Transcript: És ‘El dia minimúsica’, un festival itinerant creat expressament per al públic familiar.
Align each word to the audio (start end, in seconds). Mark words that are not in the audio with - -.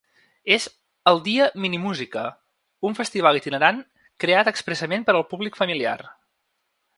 És 0.53 0.63
‘El 1.09 1.19
dia 1.27 1.49
minimúsica’, 1.65 2.23
un 2.91 2.97
festival 3.01 3.39
itinerant 3.41 3.83
creat 4.25 4.51
expressament 4.53 5.07
per 5.11 5.17
al 5.17 5.27
públic 5.35 5.61
familiar. 5.61 5.97